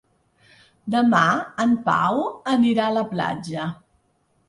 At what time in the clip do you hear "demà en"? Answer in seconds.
0.95-1.77